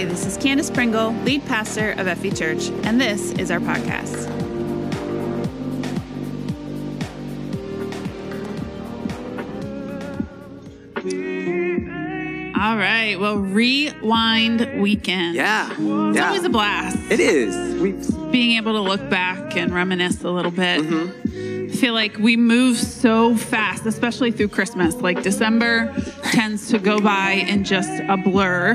[0.00, 4.30] Hey, this is Candace Pringle, lead pastor of FV Church, and this is our podcast.
[12.56, 15.34] All right, well, rewind weekend.
[15.34, 15.70] Yeah.
[15.70, 16.28] It's yeah.
[16.28, 17.78] always a blast It is.
[17.78, 17.92] We
[18.30, 20.80] being able to look back and reminisce a little bit.
[20.80, 21.70] Mm-hmm.
[21.70, 24.94] I feel like we move so fast, especially through Christmas.
[24.96, 25.94] Like December
[26.32, 28.74] tends to go by in just a blur.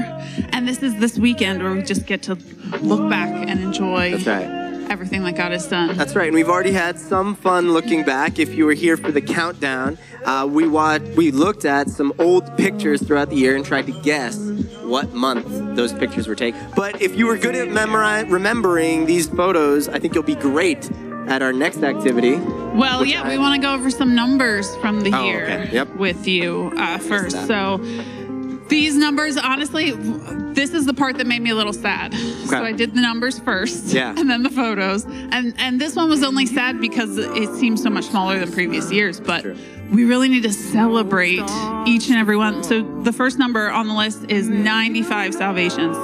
[0.56, 2.36] And this is this weekend where we just get to
[2.82, 4.90] look back and enjoy That's right.
[4.90, 5.98] everything that God has done.
[5.98, 6.28] That's right.
[6.28, 8.40] And we've already had some fun looking back.
[8.40, 12.56] If you were here for the countdown, uh, we watched, we looked at some old
[12.56, 14.38] pictures throughout the year and tried to guess
[14.84, 16.66] what month those pictures were taken.
[16.74, 20.90] But if you were good at memori- remembering these photos, I think you'll be great
[21.28, 22.36] at our next activity.
[22.38, 25.70] Well, yeah, I- we want to go over some numbers from the Oh, year okay.
[25.74, 25.96] Yep.
[25.98, 27.46] with you uh, first.
[27.46, 27.82] So
[28.68, 29.92] these numbers, honestly,
[30.54, 32.14] this is the part that made me a little sad.
[32.14, 34.14] So I did the numbers first, Yeah.
[34.18, 37.90] and then the photos, and and this one was only sad because it seems so
[37.90, 39.42] much smaller than previous years, but.
[39.42, 39.56] True.
[39.92, 41.44] We really need to celebrate
[41.86, 42.64] each and every one.
[42.64, 45.96] So the first number on the list is 95 salvations.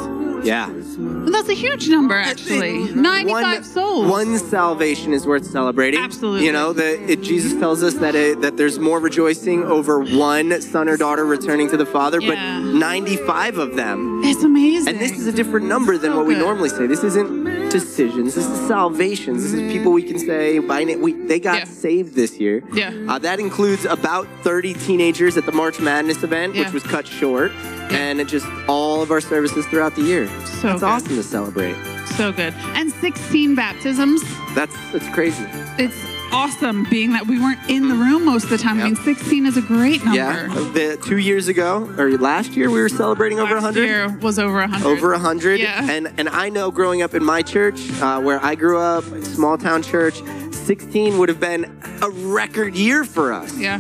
[0.44, 0.70] Yeah.
[0.70, 2.94] And that's a huge number, actually.
[2.94, 4.08] 95 one, souls.
[4.10, 6.00] One salvation is worth celebrating.
[6.00, 6.46] Absolutely.
[6.46, 10.62] You know, the, it, Jesus tells us that it, that there's more rejoicing over one
[10.62, 12.60] son or daughter returning to the Father, Yeah.
[12.62, 14.22] but 95 of them.
[14.24, 14.90] It's amazing.
[14.94, 16.42] And this is a different number than So what we good.
[16.42, 16.88] normally say.
[16.88, 18.36] This isn't decisions.
[18.36, 19.44] This is salvations.
[19.44, 21.02] This is people we can say by name.
[21.02, 21.64] We, they got Yeah.
[21.66, 22.64] saved this year.
[22.74, 22.92] Yeah.
[23.08, 26.64] Uh, that includes about 30 teenagers at the March Madness event, Yeah.
[26.66, 27.52] which was cut short,
[27.92, 30.28] and it just all of our services throughout the year.
[30.62, 30.84] So good.
[30.84, 31.76] awesome to celebrate.
[32.18, 32.54] So good.
[32.76, 34.22] And 16 baptisms.
[34.54, 35.44] That's that's crazy.
[35.78, 35.96] It's
[36.32, 38.80] awesome being that we weren't in the room most of the time.
[38.80, 40.18] I mean, 16 is a great number.
[40.18, 43.86] Yeah, the two years ago or last year we were celebrating over Last 100.
[43.86, 44.86] year was over 100.
[44.88, 45.60] Over 100.
[45.60, 45.90] Yeah.
[45.90, 49.58] And and I know growing up in my church, uh, where I grew up, small
[49.58, 50.22] town church,
[50.52, 51.66] 16 would have been
[52.02, 53.58] a record year for us.
[53.58, 53.76] Yeah.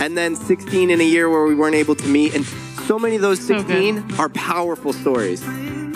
[0.00, 2.44] And then 16 in a year where we weren't able to meet, and
[2.86, 5.42] so many of those So 16 are powerful stories.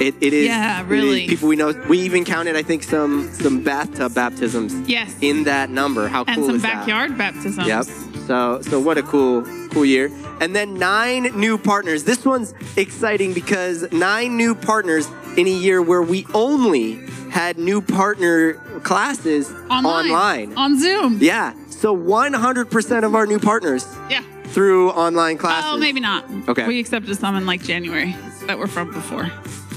[0.01, 0.47] It, it is.
[0.47, 1.27] Yeah, is really.
[1.27, 1.73] people we know.
[1.89, 5.15] We even counted, I think, some some bathtub uh, baptisms Yes.
[5.21, 6.09] in that number.
[6.09, 6.73] How and cool is that?
[6.77, 7.67] And some backyard baptisms.
[7.67, 7.85] Yep.
[8.27, 10.11] So so what a cool cool year.
[10.41, 12.05] And then nine new partners.
[12.05, 16.99] This one's exciting because nine new partners in a year where we only
[17.31, 20.11] had new partner classes Online.
[20.11, 20.55] online.
[20.57, 21.19] On Zoom.
[21.21, 21.55] Yeah.
[21.71, 24.23] So 100% of our new partners Yeah.
[24.49, 25.71] through online oh, classes.
[25.73, 26.25] Oh, maybe not.
[26.49, 26.67] Okay.
[26.67, 28.15] We accepted some in like January
[28.47, 29.31] that were from before.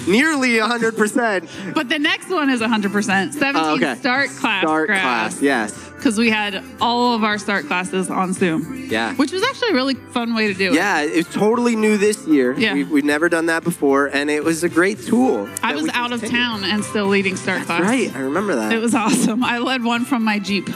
[0.08, 1.74] Nearly 100%.
[1.74, 3.34] But the next one is 100%.
[3.34, 3.96] 17 Oh, okay.
[3.96, 4.64] start class.
[4.64, 5.42] Start class.
[5.42, 5.74] Yes.
[5.96, 8.86] Because we had all of our start classes on Zoom.
[8.90, 9.16] Yeah.
[9.16, 10.76] Which was actually a really fun way to do it.
[10.76, 12.54] Yeah, it's totally new this year.
[12.54, 12.74] Yeah.
[12.76, 15.50] We, we've never done that before, and it was a great tool.
[15.64, 16.44] I was out of continue.
[16.44, 17.82] town and still leading start class.
[17.82, 18.72] Right, I remember that.
[18.74, 19.44] It was awesome.
[19.44, 20.70] I led one from my Jeep.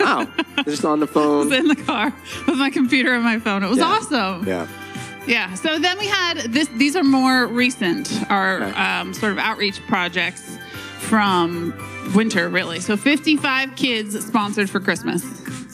[0.00, 0.26] wow.
[0.64, 1.50] Just on the phone.
[1.50, 2.12] was in the car
[2.48, 3.62] with my computer and my phone.
[3.62, 3.84] It was Yeah.
[3.84, 4.46] awesome.
[4.48, 4.66] Yeah.
[5.26, 5.54] Yeah.
[5.54, 6.68] So then we had this.
[6.68, 10.58] These are more recent, our um, sort of outreach projects
[10.98, 11.74] from
[12.14, 12.80] winter, really.
[12.80, 15.24] So 55 kids sponsored for Christmas.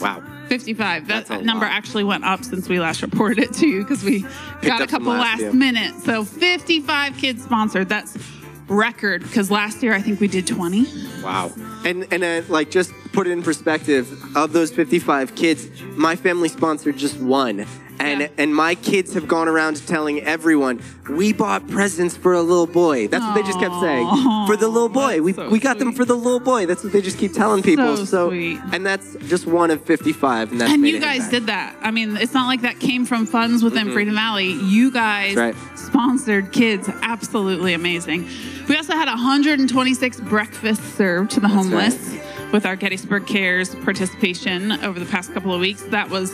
[0.00, 0.22] Wow.
[0.48, 1.06] 55.
[1.06, 1.72] That That's number lot.
[1.72, 4.24] actually went up since we last reported it to you because we
[4.62, 5.94] got a couple last last minute.
[6.02, 7.88] So 55 kids sponsored.
[7.88, 8.18] That's
[8.66, 10.86] record because last year I think we did 20.
[11.22, 11.52] Wow.
[11.84, 16.48] And and uh, like just put it in perspective, of those 55 kids, my family
[16.48, 17.66] sponsored just one.
[18.00, 18.28] And Yeah.
[18.38, 23.08] and my kids have gone around telling everyone, we bought presents for a little boy.
[23.08, 24.06] That's what they just kept saying.
[24.46, 25.20] For the little boy.
[25.20, 26.66] that's We so we got them for the little boy.
[26.66, 27.96] That's what they just keep telling people.
[28.06, 28.58] So sweet.
[28.72, 31.76] and that's just one of 55 and And you guys did that.
[31.82, 34.52] I mean, it's not like that came from funds within Freedom Valley.
[34.52, 35.54] You guys right.
[35.74, 36.88] sponsored kids.
[37.02, 38.26] Absolutely amazing.
[38.68, 42.16] We also had 126 breakfasts served to the homeless
[42.52, 45.82] with our Gettysburg Cares participation over the past couple of weeks.
[45.82, 46.32] That was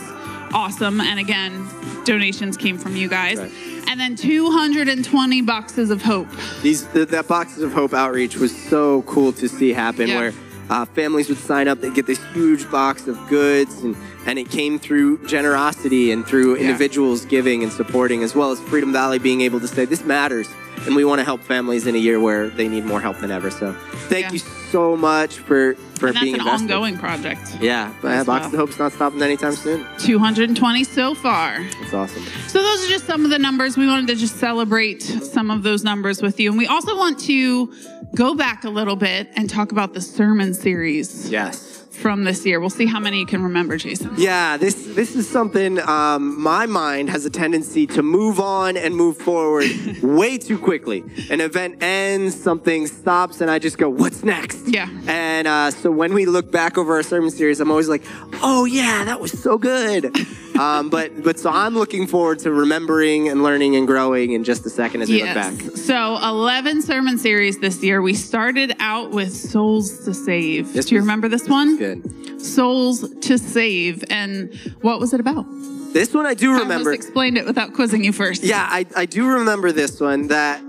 [0.53, 1.01] awesome.
[1.01, 1.67] And again,
[2.05, 3.37] donations came from you guys.
[3.37, 3.51] Right.
[3.89, 6.27] And then 220 boxes of hope.
[6.61, 10.19] These th- that Boxes of Hope outreach was so cool to see happen, Yeah.
[10.19, 10.33] where
[10.69, 13.95] uh, families would sign up, they'd get this huge box of goods, and
[14.25, 16.63] and it came through generosity and through Yeah.
[16.63, 20.49] individuals giving and supporting, as well as Freedom Valley being able to say this matters,
[20.85, 23.31] and we want to help families in a year where they need more help than
[23.31, 23.49] ever.
[23.49, 23.73] So
[24.09, 24.31] thank Yeah.
[24.33, 24.39] you
[24.71, 26.63] so much for for And that's being an invested.
[26.71, 27.57] ongoing project.
[27.61, 28.61] Yeah, but as Boxes well.
[28.63, 29.85] of Hope's not stopping anytime soon.
[29.99, 31.57] 220 so far.
[31.81, 32.23] It's awesome.
[32.47, 33.77] So those are just some of the numbers.
[33.77, 36.49] We wanted to just celebrate some of those numbers with you.
[36.49, 37.73] And we also want to
[38.15, 41.76] go back a little bit and talk about the sermon series Yes.
[41.97, 42.59] From this year.
[42.59, 44.11] We'll see how many you can remember, Jason.
[44.17, 48.95] Yeah, this this is something um, my mind has a tendency to move on and
[48.95, 49.65] move forward
[50.03, 51.03] way too quickly.
[51.29, 54.87] An event ends, something stops, and I just go, "What's next?" Yeah.
[55.07, 58.03] And uh, so when we look back over our sermon series, I'm always like,
[58.41, 60.15] "Oh yeah, that was so good."
[60.59, 64.65] um, but but so I'm looking forward to remembering and learning and growing in just
[64.65, 65.53] a second as we look back.
[65.75, 68.01] So 11 sermon series this year.
[68.01, 70.73] We started out with Souls to Save.
[70.73, 71.77] This Do you was- remember this one?
[71.95, 72.41] Good.
[72.41, 74.03] Souls to Save.
[74.09, 75.45] And what was it about?
[75.93, 76.89] This one I do I remember.
[76.89, 78.43] almost explained it without quizzing you first.
[78.43, 80.61] Yeah, I, I do remember this one that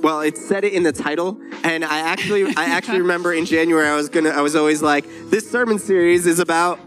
[0.00, 3.88] well, it said it in the title, and I actually I actually remember in January
[3.88, 6.78] I was gonna I was always like, this sermon series is about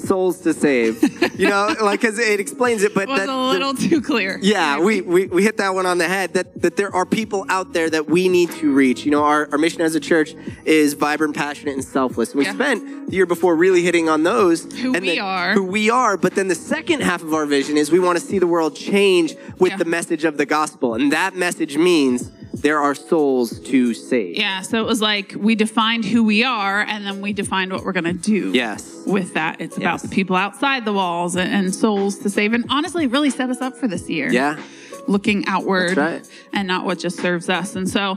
[0.00, 1.02] souls to save.
[1.38, 4.38] You know, like because it explains it, but was that, a little too clear.
[4.42, 7.44] yeah, we, we, we hit that one on the head that, that there are people
[7.48, 9.04] out there that we need to reach.
[9.04, 12.30] You know, our, our mission as a church is vibrant, passionate, and selfless.
[12.30, 12.54] And we Yeah.
[12.54, 14.64] spent the year before really hitting on those.
[14.80, 15.52] Who and we then- are.
[15.54, 16.16] Who we are.
[16.16, 18.74] But then the second half of our vision is we want to see the world
[18.76, 19.76] change with Yeah.
[19.78, 20.94] the message of the gospel.
[20.94, 22.30] And that message means
[22.62, 24.36] there are souls to save.
[24.36, 27.84] Yeah, so it was like we defined who we are and then we defined what
[27.84, 28.52] we're going to do.
[28.52, 29.02] Yes.
[29.06, 32.52] With that, it's about the people outside the walls and, and souls to save.
[32.52, 34.30] And honestly, really set us up for this year.
[34.30, 34.60] Yeah.
[35.08, 36.48] Looking outward That's right.
[36.52, 37.74] and not what just serves us.
[37.74, 38.16] And so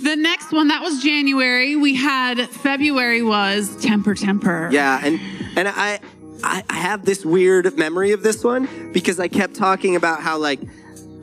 [0.00, 1.76] the next one, that was January.
[1.76, 4.68] We had February was Temper Temper.
[4.72, 5.20] Yeah, and
[5.56, 6.00] and I
[6.42, 10.38] I I have this weird memory of this one because I kept talking about how
[10.38, 10.60] like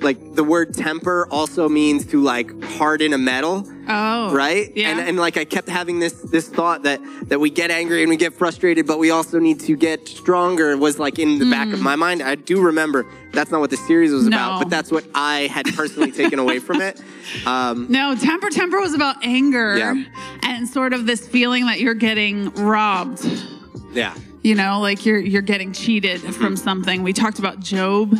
[0.01, 4.33] like the word temper also means to like harden a metal, Oh.
[4.33, 4.71] right?
[4.75, 4.89] Yeah.
[4.91, 8.09] And and like I kept having this this thought that that we get angry and
[8.09, 11.71] we get frustrated, but we also need to get stronger was like in the back
[11.73, 12.21] of my mind.
[12.21, 14.59] I do remember that's not what the series was about, Mm.
[14.59, 17.01] But that's what I had personally taken away from it.
[17.45, 19.93] Um, No, temper temper was about anger Yeah.
[20.43, 23.23] and sort of this feeling that you're getting robbed.
[23.93, 24.13] yeah.
[24.41, 26.31] You know, like you're you're getting cheated Mm-hmm.
[26.31, 27.03] from something.
[27.03, 28.13] We talked about Job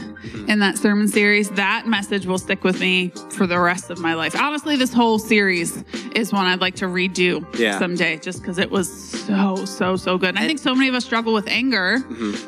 [0.48, 1.50] in that sermon series.
[1.51, 4.39] That message will stick with me for the rest of my life.
[4.39, 5.83] Honestly, this whole series
[6.16, 7.80] is one I'd like to redo Yeah.
[7.80, 10.30] someday just because it was so, so, so good.
[10.30, 11.98] And I think so many of us struggle with anger.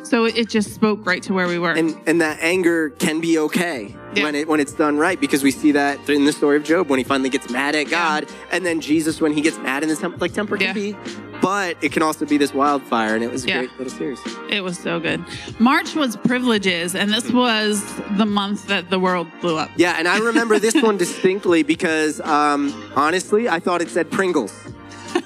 [0.03, 1.73] So it just spoke right to where we were.
[1.73, 1.97] Mm-hmm.
[1.99, 4.23] and and that anger can be okay Yeah.
[4.23, 6.89] when it when it's done right because we see that in the story of Job
[6.89, 9.89] when he finally gets mad at God and then Jesus when he gets mad in
[9.89, 10.73] his temper like temper Yeah.
[10.73, 10.97] can be
[11.41, 13.57] but it can also be this wildfire and it was a Yeah.
[13.59, 14.19] great little series
[14.49, 15.23] It was so good.
[15.59, 17.81] March was privileges, and this was
[18.17, 19.69] the month that the world blew up.
[19.77, 24.53] yeah and I remember this one distinctly because um, honestly I thought it said Pringles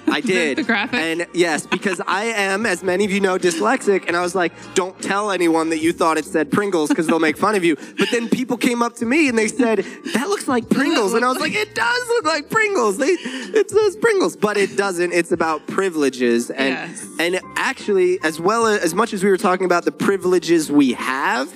[0.07, 0.57] I did.
[0.57, 0.99] The graphic?
[0.99, 4.53] and yes because I am as many of you know dyslexic and I was like
[4.75, 7.75] don't tell anyone that you thought it said Pringles because they'll make fun of you.
[7.97, 9.79] But then people came up to me and they said
[10.13, 11.13] that looks like Pringles.
[11.13, 12.97] And I was like it does look like Pringles.
[12.97, 14.35] They it says Pringles.
[14.35, 15.11] But it doesn't.
[15.13, 16.49] It's about privileges.
[16.51, 17.07] And Yes.
[17.19, 20.93] and actually as well as, as much as we were talking about the privileges we
[20.93, 21.51] have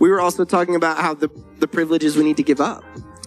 [0.00, 2.82] we were also talking about how the the privileges we need to give up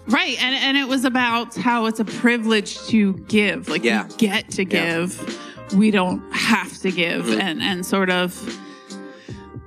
[0.08, 0.42] Right.
[0.44, 3.70] And, and it was about how it's a privilege to give.
[3.70, 4.08] Like Yeah.
[4.08, 4.98] we get to Yeah.
[5.06, 5.26] Mm-hmm.
[5.26, 5.78] give.
[5.78, 7.30] We don't have to give.
[7.40, 8.36] And and sort of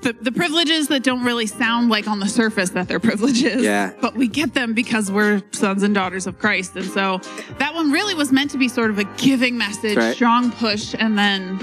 [0.02, 3.62] the, the privileges that don't really sound like on the surface that they're privileges.
[3.62, 3.92] Yeah.
[4.00, 6.76] But we get them because we're sons and daughters of Christ.
[6.76, 7.18] And so
[7.58, 10.14] that one really was meant to be sort of a giving message, right.
[10.14, 11.58] strong push, and then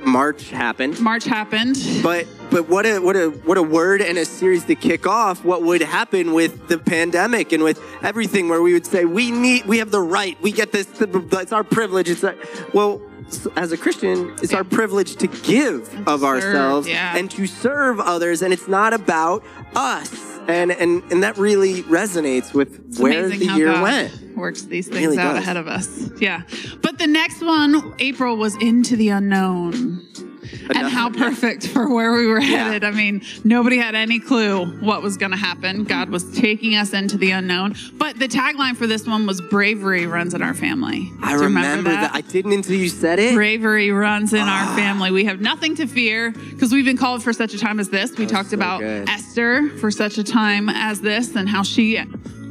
[0.00, 1.76] March happened March happened.
[2.02, 5.44] But but what a what a what a word and a series to kick off
[5.44, 9.66] what would happen with the pandemic and with everything where we would say we need
[9.66, 12.34] we have the right we get this it's our privilege it's our,
[12.72, 13.00] well
[13.56, 17.16] as a Christian it's our privilege to give of serve, ourselves yeah.
[17.16, 22.54] and to serve others and it's not about us and and and that really resonates
[22.54, 24.27] with It's where the year God went.
[24.38, 25.42] Works these things really out does.
[25.42, 26.10] ahead of us.
[26.20, 26.42] Yeah.
[26.82, 30.04] But the next one, April, was into the unknown.
[30.74, 32.84] And how perfect for where we were headed.
[32.84, 35.84] I mean, nobody had any clue what was going to happen.
[35.84, 37.74] God was taking us into the unknown.
[37.94, 41.10] But the tagline for this one was bravery runs in our family.
[41.22, 42.14] I you remember, that.
[42.14, 43.34] I didn't until you said it.
[43.34, 44.68] Bravery runs in Ah.
[44.70, 45.10] our family.
[45.10, 48.16] We have nothing to fear because we've been called for such a time as this.
[48.16, 49.08] We talked so about good.
[49.08, 51.96] Esther for such a time as this and how she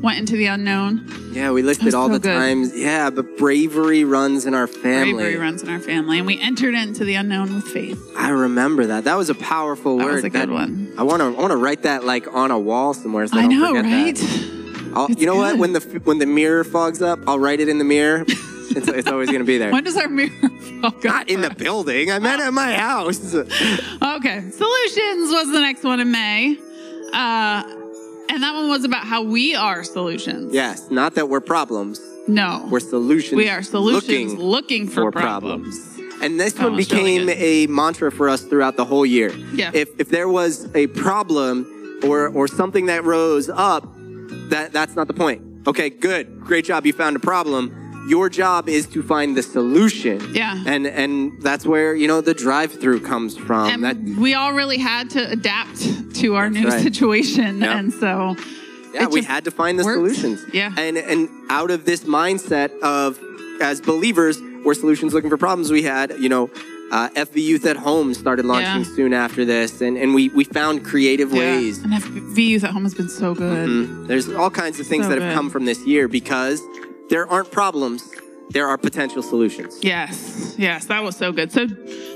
[0.02, 1.06] went into the unknown.
[1.32, 2.34] Yeah, we listed all so the good.
[2.36, 2.76] times.
[2.76, 5.14] Yeah, but bravery runs in our family.
[5.24, 8.02] Bravery runs in our family, and we entered into the unknown with faith.
[8.18, 9.04] I remember that.
[9.04, 10.14] That was a powerful That word.
[10.16, 10.94] was a good one.
[10.98, 11.26] I want to.
[11.28, 13.28] I want to write that like on a wall somewhere.
[13.28, 14.16] So I, I know, right?
[14.16, 14.92] That.
[14.96, 15.58] I'll, you know what?
[15.58, 18.24] When the when the mirror fogs up, I'll write it in the mirror.
[18.28, 19.72] it's, it's always gonna be there.
[19.72, 20.30] When does our mirror
[20.82, 22.12] fog Not in the building.
[22.12, 23.36] I meant at my house.
[24.00, 24.40] Okay.
[24.52, 26.58] Solutions was the next one in May.
[27.14, 27.64] Uh,
[28.30, 30.54] and that one was about how we are solutions.
[30.54, 32.00] yes, not that we're problems.
[32.28, 32.68] No.
[32.70, 33.38] We're solutions.
[33.38, 35.98] we are solutions looking, looking for, for problems.
[36.22, 39.32] And this one was really became a mantra for us throughout the whole year.
[39.54, 39.72] Yeah.
[39.74, 43.88] If if there was a problem or or something that rose up,
[44.50, 45.42] that that's not the point.
[45.68, 46.42] Okay, good.
[46.42, 46.86] Great job.
[46.86, 47.87] You found a problem.
[48.08, 50.34] Your job is to find the solution.
[50.34, 50.64] Yeah.
[50.66, 53.70] And and that's where, you know, the drive-through comes from.
[53.70, 56.82] and that we all really had to adapt to our new right.
[56.82, 57.78] situation, Yeah.
[57.78, 58.36] and so
[58.94, 59.98] Yeah, we had to find the worked.
[60.16, 60.40] solutions.
[60.54, 60.72] Yeah.
[60.78, 63.20] And and out of this mindset of
[63.62, 65.72] as believers, we're solutions looking for problems.
[65.72, 66.50] We had, you know,
[66.92, 68.96] uh, FV Youth at Home started launching Yeah.
[68.96, 71.80] soon after this, and and we we found creative ways.
[71.84, 73.68] And FV Youth at Home has been so good.
[73.70, 74.08] Mhm.
[74.08, 75.36] There's all kinds of things So that have good.
[75.40, 76.62] come from this year because
[77.10, 78.12] there aren't problems,
[78.52, 79.80] there are potential solutions.
[79.84, 81.52] Yes, yes, that was so good.
[81.52, 81.68] So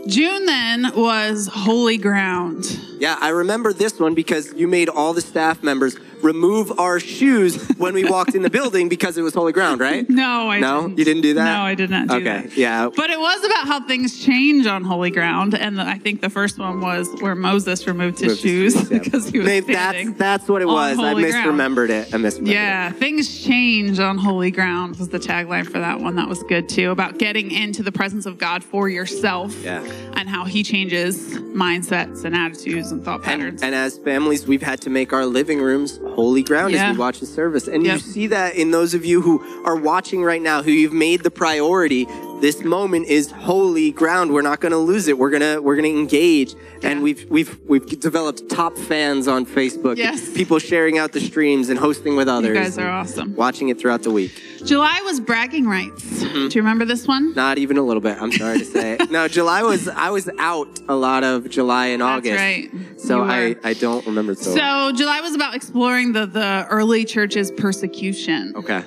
[0.07, 2.65] June then was Holy Ground.
[2.99, 7.67] Yeah, I remember this one because you made all the staff members remove our shoes
[7.79, 10.07] when we walked in the building because it was holy ground, right?
[10.07, 10.99] No, I No, didn't.
[10.99, 11.45] you didn't do that.
[11.45, 12.55] No, I did not do okay, that.
[12.55, 12.89] yeah.
[12.95, 16.59] But it was about how things change on holy ground, and I think the first
[16.59, 18.99] one was where Moses removed his Removed shoes yeah.
[19.03, 20.07] because he was Maybe standing.
[20.13, 20.99] that's that's what it was.
[20.99, 21.59] I holy ground.
[21.59, 22.13] misremembered it.
[22.13, 26.19] I misremembered Yeah, things change on holy ground was the tagline for that one.
[26.21, 26.91] That was good too.
[26.91, 29.55] About getting into the presence of God for yourself.
[29.63, 29.81] Yeah.
[30.15, 33.63] And how he changes mindsets and attitudes and thought patterns.
[33.63, 36.89] And, and as families, we've had to make our living rooms holy ground Yeah.
[36.89, 37.67] as we watch the service.
[37.67, 40.93] And you see that in those of you who are watching right now, who you've
[40.93, 42.05] made the priority.
[42.41, 44.33] This moment is holy ground.
[44.33, 45.15] We're not going to lose it.
[45.19, 46.55] We're gonna we're gonna engage.
[46.81, 49.97] And we've we've we've developed top fans on Facebook.
[49.97, 50.33] Yes.
[50.33, 52.57] People sharing out the streams and hosting with others.
[52.57, 53.35] you guys are awesome.
[53.35, 54.41] Watching it throughout the week.
[54.65, 56.03] July was bragging rights.
[56.03, 56.47] Mm-hmm.
[56.47, 57.35] Do you remember this one?
[57.35, 58.17] Not even a little bit.
[58.19, 58.97] I'm sorry to say.
[59.11, 62.39] no, July was I was out a lot of July and That's August.
[62.39, 62.99] right.
[62.99, 63.55] So I.
[63.63, 64.55] I don't remember so.
[64.55, 68.53] So July was about exploring the the early church's persecution.
[68.55, 68.83] okay.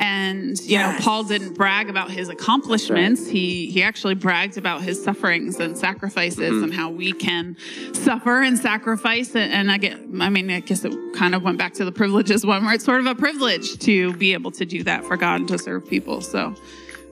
[0.00, 3.26] And you know, Paul didn't brag about his accomplishments.
[3.28, 6.64] He he actually bragged about his sufferings and sacrifices Mm-hmm.
[6.64, 7.56] and how we can
[7.92, 9.34] suffer and sacrifice.
[9.34, 11.92] And, and I get, I mean, I guess it kind of went back to the
[11.92, 15.16] privileges one, where it's sort of a privilege to be able to do that for
[15.16, 16.20] God and to serve people.
[16.20, 16.54] So,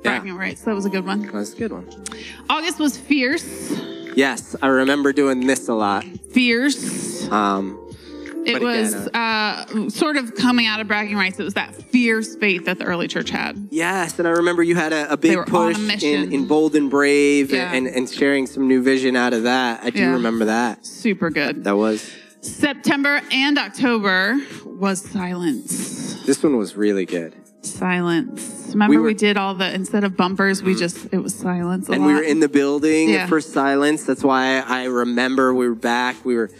[0.02, 1.22] bragging rights, that was a good one.
[1.22, 1.88] That was a good one.
[2.48, 3.44] August was fierce,
[4.14, 6.04] Yes, I remember doing this a lot.
[6.30, 7.28] fierce.
[7.30, 7.78] Um,
[8.46, 11.40] It But was again, uh, sort of coming out of bragging rights.
[11.40, 13.68] It was that fierce faith that the early church had.
[13.70, 16.46] yes, and I remember you had a, a big were on a push in, in
[16.46, 17.72] Bold and Brave Yeah.
[17.72, 19.82] and, and sharing some new vision out of that.
[19.82, 20.12] I do Yeah.
[20.12, 20.86] remember that.
[20.86, 21.64] Super good.
[21.64, 22.08] That was
[22.40, 26.14] September and October was silence.
[26.24, 27.34] this one was really good.
[27.62, 28.68] Silence.
[28.70, 31.88] Remember We we, did all the instead of bumpers, we just it was silence.
[31.88, 33.26] and we were in the building Yeah.
[33.26, 34.04] for silence.
[34.04, 36.16] That's why I remember we were back.
[36.24, 36.50] We were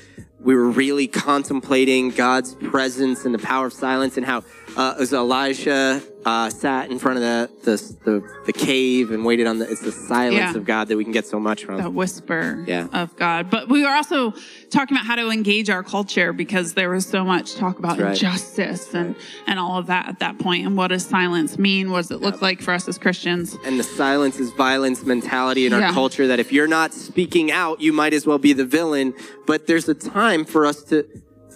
[0.46, 4.44] we were really contemplating God's presence and the power of silence and how
[4.76, 9.24] uh, it was Elijah uh, sat in front of the, the the the cave and
[9.24, 10.56] waited on the it's the silence Yeah.
[10.56, 11.80] of God that we can get so much from.
[11.80, 12.88] The whisper Yeah.
[12.92, 13.48] of God.
[13.48, 14.32] But we were also
[14.70, 18.10] talking about how to engage our culture because there was so much talk about right.
[18.10, 19.14] injustice and,
[19.46, 20.66] and all of that at that point.
[20.66, 21.92] And what does silence mean?
[21.92, 23.56] What does it look like for us as Christians?
[23.64, 25.92] and the silence is violence mentality in our Yeah.
[25.92, 29.14] culture that if you're not speaking out, you might as well be the villain.
[29.46, 31.06] But there's a time for us to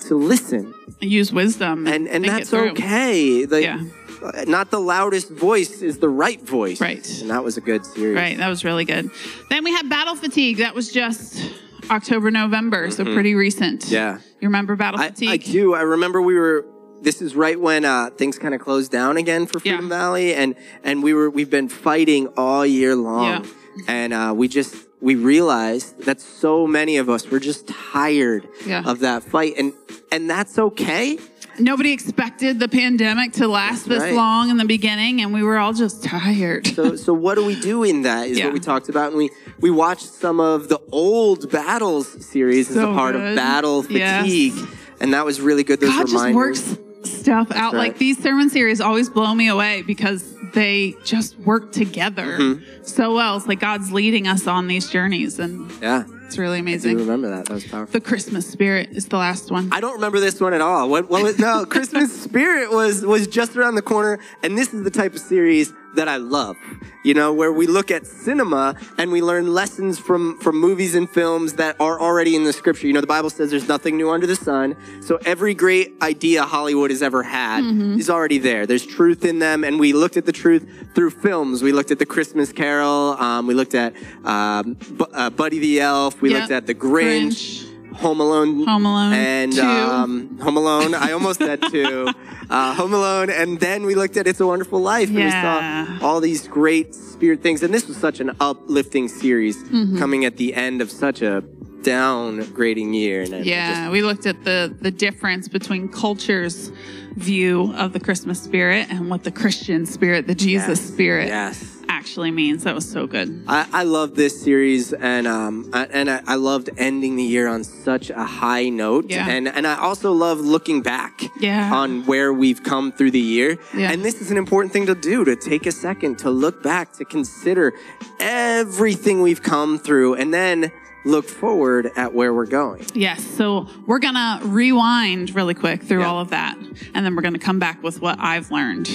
[0.07, 3.45] to listen, Use wisdom and and it that's okay.
[3.47, 3.83] Like, Yeah.
[4.23, 6.81] Uh, Not the loudest voice is the right voice.
[6.81, 7.07] Right.
[7.21, 8.17] And that was a good series.
[8.17, 9.11] Right, that was really good.
[9.49, 10.59] Then we had battle fatigue.
[10.59, 11.43] That was just
[11.91, 13.83] October, November, so pretty recent.
[13.83, 13.95] Mm-hmm.
[13.95, 14.19] Yeah.
[14.41, 15.29] You remember battle I, fatigue?
[15.29, 15.75] I do.
[15.75, 16.65] I remember we were.
[17.03, 19.89] This is right when uh, things kind of closed down again for Freedom Yeah.
[19.89, 23.51] Valley, and and we were we've been fighting all year long, Yeah.
[23.89, 28.83] and uh, we just we realized that so many of us were just tired Yeah.
[28.85, 29.73] of that fight, and
[30.13, 31.19] and that's okay.
[31.59, 34.15] Nobody expected the pandemic to last That's this right.
[34.15, 36.67] long in the beginning, and we were all just tired.
[36.69, 38.29] So so what do we do in that?
[38.29, 38.47] Is Yeah.
[38.47, 39.31] what we talked about, and we
[39.61, 43.31] we watched some of the old battles series as a part good.
[43.31, 44.23] of battle Yes.
[44.25, 44.55] fatigue,
[45.01, 45.81] and that was really good.
[45.81, 46.35] Those God just reminders.
[46.69, 47.73] works stuff out.
[47.75, 47.79] right.
[47.79, 52.63] Like these sermon series always blow me away because they just work together Mm-hmm.
[52.83, 53.37] so well.
[53.37, 56.93] It's like God's leading us on these journeys, and yeah, it's really amazing.
[56.93, 57.47] I do remember that.
[57.47, 57.93] That was powerful.
[57.93, 59.69] The Christmas spirit is the last one.
[59.73, 60.89] I don't remember this one at all.
[60.89, 64.85] What, what was, no, Christmas Spirit was was just around the corner, and this is
[64.85, 66.57] the type of series that I love.
[67.03, 71.11] You know, where we look at cinema and we learn lessons from from movies and
[71.11, 72.87] films that are already in the scripture.
[72.87, 74.77] You know, the Bible says there's nothing new under the sun.
[75.03, 77.65] So every great idea Hollywood has ever had
[77.99, 78.67] is already there.
[78.67, 81.63] There's truth in them, and we looked at the truth through films.
[81.63, 83.17] We looked at the Christmas Carol.
[83.19, 83.95] Um, we looked at
[84.25, 86.20] um, Bu- uh, Buddy the Elf.
[86.21, 86.41] We Yeah.
[86.41, 87.67] looked at the Grinch.
[87.95, 88.65] Home Alone.
[88.67, 89.61] Home Alone And 2.
[89.63, 90.95] Um, Home Alone.
[90.95, 92.09] I almost said two.
[92.49, 93.31] Uh, Home Alone.
[93.31, 95.09] And then we looked at It's a Wonderful Life.
[95.09, 97.63] And we saw all these great spirit things.
[97.65, 99.99] And this was such an uplifting series Mm-hmm.
[99.99, 101.43] coming at the end of such a
[101.83, 103.23] downgrading year.
[103.23, 106.71] And Yeah, just- we looked at the the difference between culture's
[107.17, 110.89] view of the Christmas spirit and what the Christian spirit, the Jesus Yes.
[110.93, 111.80] spirit, Yes.
[111.91, 112.65] Actually means.
[112.65, 113.45] That was so good.
[113.49, 117.49] I, I love this series, and um, I, and I, I loved ending the year
[117.49, 119.07] on such a high note.
[119.11, 119.29] Yeah.
[119.29, 121.75] And and I also love looking back Yeah.
[121.75, 123.59] on where we've come through the year.
[123.77, 123.91] Yeah.
[123.93, 126.93] And this is an important thing to do to take a second to look back,
[126.95, 127.73] to consider
[128.19, 130.71] everything we've come through, and then
[131.05, 132.85] look forward at where we're going.
[132.95, 133.25] Yes.
[133.25, 136.57] So we're gonna rewind really quick through all of that,
[136.95, 138.89] and then we're gonna come back with what I've learned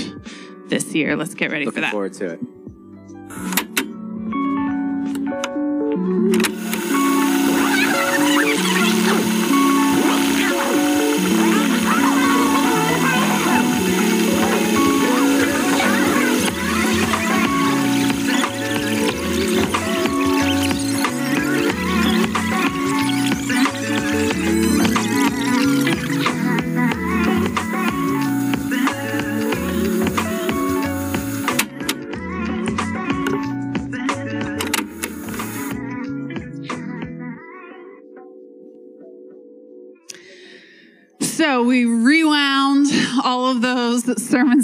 [0.68, 1.16] this year.
[1.16, 1.92] Let's get ready for Looking that.
[1.92, 2.40] forward to it.
[3.36, 3.70] Thank
[5.98, 6.60] mm -hmm.
[6.60, 6.64] you.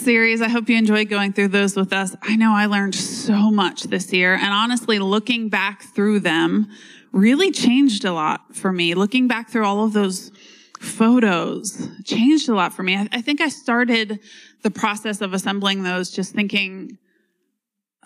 [0.02, 0.42] Series.
[0.42, 2.16] I hope you enjoyed going through those with us.
[2.24, 6.70] I know I learned so much this year, and honestly, looking back through them
[7.12, 8.96] really changed a lot for me.
[8.96, 10.32] Looking back through all of those
[10.80, 12.98] photos changed a lot for me.
[12.98, 14.20] I, I think I started
[14.64, 16.98] the process of assembling those just thinking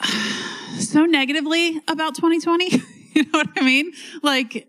[0.79, 2.71] so negatively about 2020.
[3.13, 3.93] you know what I mean?
[4.21, 4.67] Like,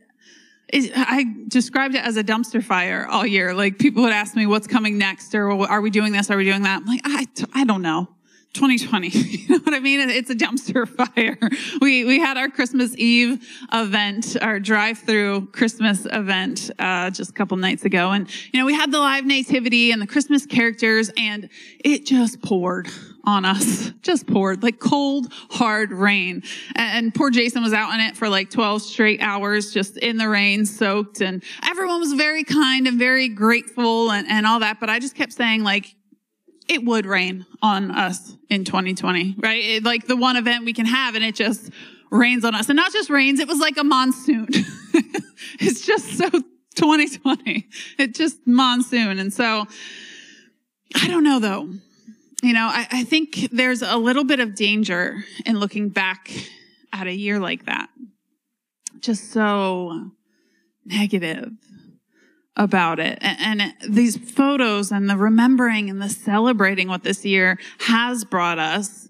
[0.72, 3.54] I described it as a dumpster fire all year.
[3.54, 5.34] Like people would ask me, what's coming next?
[5.34, 6.30] Or are we doing this?
[6.30, 6.82] Are we doing that?
[6.82, 8.08] I'm like, I, I don't know.
[8.56, 9.10] 2020.
[9.46, 10.00] You know what I mean?
[10.10, 11.38] It's a dumpster fire.
[11.80, 17.32] We, we had our Christmas Eve event, our drive through Christmas event, uh, just a
[17.32, 18.10] couple nights ago.
[18.10, 21.48] And, you know, we had the live nativity and the Christmas characters and
[21.84, 22.88] it just poured
[23.26, 23.90] on us.
[24.02, 26.42] Just poured like cold, hard rain.
[26.76, 30.28] And, poor Jason was out in it for like 12 straight hours, just in the
[30.28, 31.20] rain, soaked.
[31.20, 34.78] And everyone was very kind and very grateful and, and all that.
[34.78, 35.94] But I just kept saying like,
[36.68, 39.62] it would rain on us in 2020, right?
[39.62, 41.70] It, like the one event we can have and it just
[42.10, 42.68] rains on us.
[42.68, 44.48] And not just rains, it was like a monsoon.
[45.60, 46.28] it's just so
[46.76, 47.68] 2020.
[47.98, 49.18] It just monsoon.
[49.18, 49.66] And so
[50.94, 51.68] I don't know though.
[52.42, 56.30] You know, I, I think there's a little bit of danger in looking back
[56.92, 57.88] at a year like that.
[59.00, 60.10] Just so
[60.84, 61.50] negative
[62.56, 63.18] about it.
[63.20, 68.58] And, and these photos and the remembering and the celebrating what this year has brought
[68.58, 69.08] us,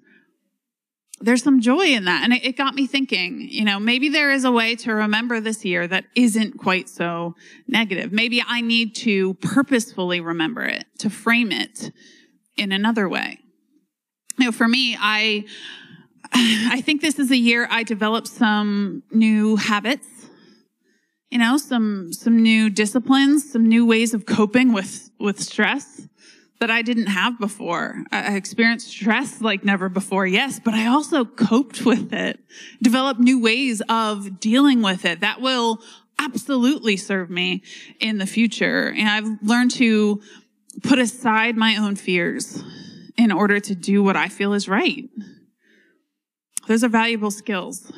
[1.20, 2.22] there's some joy in that.
[2.24, 5.40] And it, it got me thinking, you know, maybe there is a way to remember
[5.40, 7.34] this year that isn't quite so
[7.66, 8.12] negative.
[8.12, 11.90] Maybe I need to purposefully remember it, to frame it
[12.56, 13.38] in another way.
[14.38, 15.44] You know, for me, I,
[16.32, 20.06] I think this is a year I developed some new habits
[21.30, 26.08] you know some some new disciplines some new ways of coping with with stress
[26.60, 30.86] that i didn't have before i I experienced stress like never before yes but i
[30.86, 32.40] also coped with it
[32.82, 35.80] developed new ways of dealing with it that will
[36.18, 37.62] absolutely serve me
[38.00, 40.20] in the future and i've learned to
[40.82, 42.62] put aside my own fears
[43.16, 45.08] in order to do what i feel is right
[46.68, 47.90] those are valuable skills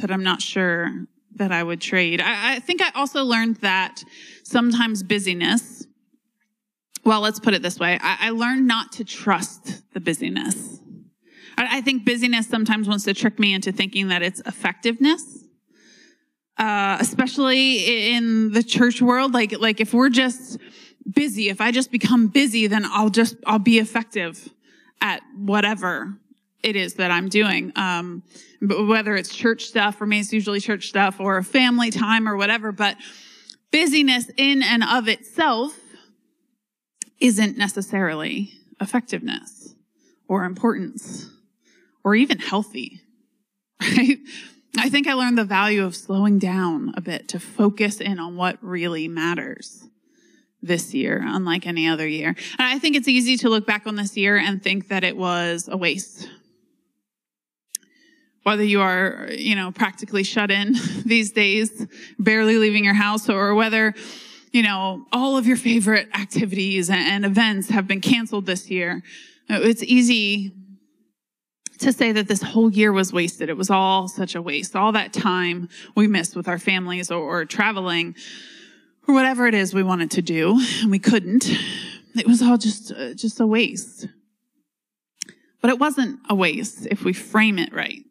[0.00, 1.06] that i'm not sure
[1.38, 2.20] that I would trade.
[2.20, 4.04] I, I, think I also learned that
[4.44, 5.86] sometimes busyness,
[7.04, 10.80] well, let's put it this way I, I learned not to trust the busyness.
[11.56, 15.44] I, I, think busyness sometimes wants to trick me into thinking that it's effectiveness.
[16.58, 20.58] Uh, especially in the church world, like like if we're just
[21.12, 24.48] busy, if I just become busy, then I'll just I'll be effective
[25.00, 26.14] at whatever
[26.62, 27.72] it is that I'm doing.
[27.76, 28.22] Um,
[28.60, 32.72] whether it's church stuff, for me, it's usually church stuff or family time or whatever,
[32.72, 32.96] but
[33.70, 35.78] busyness in and of itself
[37.20, 39.74] isn't necessarily effectiveness
[40.28, 41.30] or importance
[42.04, 43.00] or even healthy,
[43.80, 44.18] right?
[44.76, 48.36] I think I learned the value of slowing down a bit to focus in on
[48.36, 49.87] what really matters
[50.60, 52.28] this year, unlike any other year.
[52.28, 55.16] And I think it's easy to look back on this year and think that it
[55.16, 56.28] was a waste
[58.48, 61.86] whether you are, you know, practically shut in these days,
[62.18, 63.92] barely leaving your house, or whether,
[64.52, 69.02] you know, all of your favorite activities and events have been canceled this year.
[69.50, 70.52] It's easy
[71.80, 73.50] to say that this whole year was wasted.
[73.50, 74.74] It was all such a waste.
[74.74, 78.16] All that time we missed with our families or, or traveling
[79.08, 81.50] or whatever it is we wanted to do and we couldn't.
[82.14, 84.06] It was all just, uh, just a waste.
[85.60, 88.04] But it wasn't a waste if we frame it right.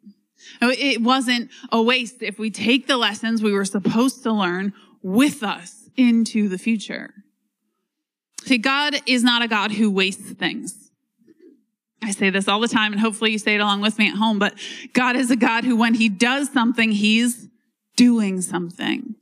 [0.60, 5.42] It wasn't a waste if we take the lessons we were supposed to learn with
[5.42, 7.12] us into the future.
[8.44, 10.90] See, God is not a God who wastes things.
[12.02, 14.16] I say this all the time, and hopefully you say it along with me at
[14.16, 14.54] home, but
[14.92, 17.48] God is a God who, when He does something, He's
[17.96, 19.16] doing something.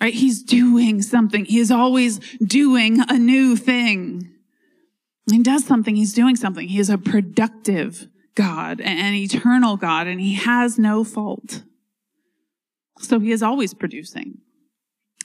[0.00, 0.14] Right?
[0.14, 1.44] He's doing something.
[1.44, 4.30] He is always doing a new thing.
[5.30, 6.68] He does something, He's doing something.
[6.68, 11.62] He is a productive God, an eternal God, and He has no fault.
[13.00, 14.38] So He is always producing.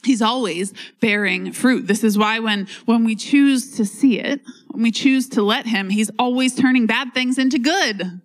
[0.04, 1.88] He's always bearing fruit.
[1.88, 5.66] This is why when, when we choose to see it, when we choose to let
[5.66, 8.22] him, he's always turning bad things into good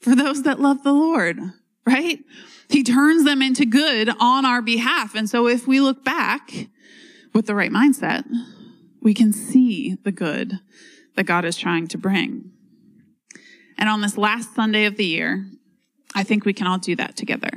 [0.00, 1.40] for those that love the Lord,
[1.84, 2.20] right?
[2.68, 5.14] He turns them into good on our behalf.
[5.14, 6.68] And so if we look back
[7.32, 8.24] with the right mindset,
[9.00, 10.60] we can see the good
[11.14, 12.50] that God is trying to bring.
[13.78, 15.46] And on this last Sunday of the year,
[16.14, 17.50] I think we can all do that together.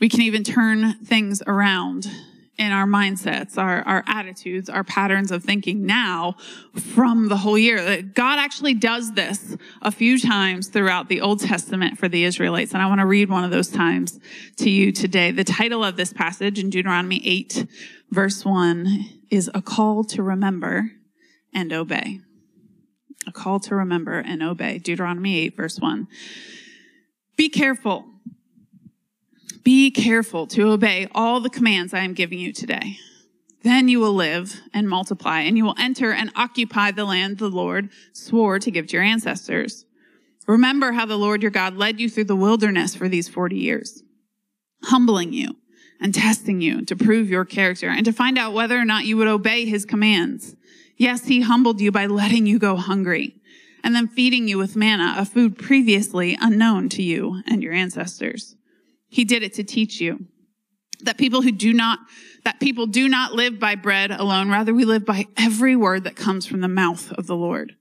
[0.00, 2.10] We can even turn things around
[2.62, 6.36] in our mindsets, our, our attitudes, our patterns of thinking now
[6.94, 8.00] from the whole year.
[8.02, 12.72] God actually does this a few times throughout the Old Testament for the Israelites.
[12.72, 14.20] And I want to read one of those times
[14.58, 15.32] to you today.
[15.32, 17.66] The title of this passage in Deuteronomy 8,
[18.10, 20.92] verse 1 is a call to remember
[21.52, 22.20] and obey.
[23.26, 24.78] A call to remember and obey.
[24.78, 26.06] Deuteronomy 8, verse 1.
[27.36, 28.04] Be careful
[29.62, 32.98] be careful to obey all the commands I am giving you today.
[33.62, 37.48] Then you will live and multiply, and you will enter and occupy the land the
[37.48, 39.84] Lord swore to give to your ancestors.
[40.48, 44.02] Remember how the Lord your God led you through the wilderness for these 40 years,
[44.84, 45.56] humbling you
[46.00, 49.16] and testing you to prove your character and to find out whether or not you
[49.16, 50.56] would obey his commands.
[50.96, 53.36] Yes, he humbled you by letting you go hungry
[53.84, 58.56] and then feeding you with manna, a food previously unknown to you and your ancestors.
[59.12, 60.26] He did it to teach you
[61.02, 61.98] that people who do not,
[62.44, 64.50] that people do not live by bread alone.
[64.50, 67.76] Rather, we live by every word that comes from the mouth of the Lord.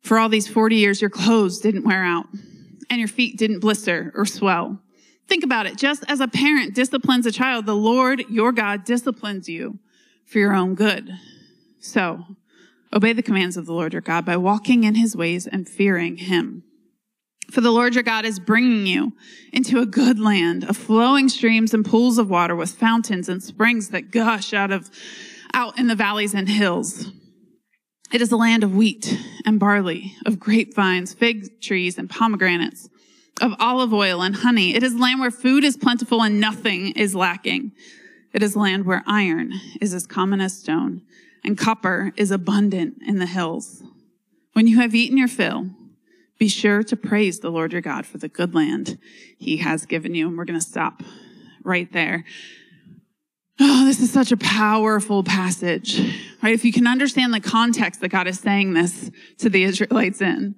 [0.00, 2.28] For all these 40 years, your clothes didn't wear out
[2.88, 4.80] and your feet didn't blister or swell.
[5.28, 5.76] Think about it.
[5.76, 9.78] Just as a parent disciplines a child, the Lord, your God, disciplines you
[10.24, 11.10] for your own good.
[11.78, 12.24] So
[12.90, 16.16] obey the commands of the Lord your God by walking in his ways and fearing
[16.16, 16.62] him.
[17.50, 19.12] For the Lord your God is bringing you
[19.52, 23.90] into a good land of flowing streams and pools of water with fountains and springs
[23.90, 24.90] that gush out of,
[25.52, 27.12] out in the valleys and hills.
[28.12, 32.88] It is a land of wheat and barley, of grapevines, fig trees, and pomegranates,
[33.40, 34.74] of olive oil and honey.
[34.74, 37.72] It is land where food is plentiful and nothing is lacking.
[38.32, 41.02] It is land where iron is as common as stone
[41.44, 43.82] and copper is abundant in the hills.
[44.54, 45.70] When you have eaten your fill,
[46.38, 48.98] be sure to praise the Lord your God for the good land
[49.38, 50.28] he has given you.
[50.28, 51.02] And we're going to stop
[51.62, 52.24] right there.
[53.60, 56.00] Oh, this is such a powerful passage,
[56.42, 56.54] right?
[56.54, 60.56] If you can understand the context that God is saying this to the Israelites in,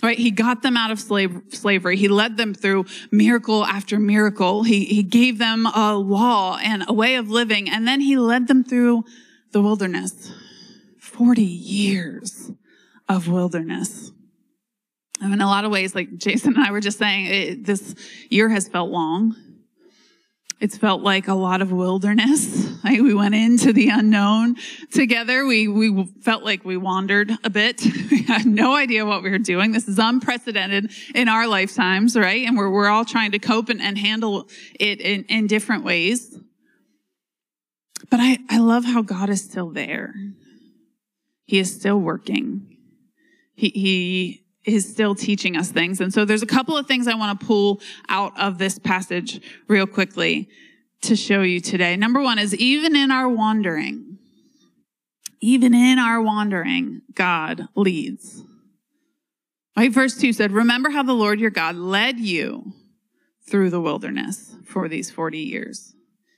[0.00, 0.16] right?
[0.16, 1.96] He got them out of slave, slavery.
[1.96, 4.62] He led them through miracle after miracle.
[4.62, 7.68] He, he gave them a law and a way of living.
[7.68, 9.04] And then he led them through
[9.50, 10.32] the wilderness.
[10.98, 12.52] 40 years
[13.08, 14.12] of wilderness.
[15.20, 17.94] In a lot of ways, like Jason and I were just saying, it, this
[18.30, 19.36] year has felt long.
[20.60, 22.68] It's felt like a lot of wilderness.
[22.82, 24.56] Like we went into the unknown
[24.90, 25.44] together.
[25.44, 27.84] We, we felt like we wandered a bit.
[28.10, 29.72] We had no idea what we were doing.
[29.72, 32.46] This is unprecedented in our lifetimes, right?
[32.46, 36.38] And we're, we're all trying to cope and, and handle it in, in different ways.
[38.10, 40.14] But I, I love how God is still there.
[41.44, 42.78] He is still working.
[43.54, 46.00] He, he is still teaching us things.
[46.00, 49.40] And so there's a couple of things I want to pull out of this passage
[49.68, 50.48] real quickly
[51.02, 51.96] to show you today.
[51.96, 54.18] Number one is even in our wandering,
[55.40, 58.44] even in our wandering, God leads.
[59.76, 59.90] Right?
[59.90, 62.74] Verse two said, remember how the Lord your God led you
[63.48, 65.94] through the wilderness for these 40 years.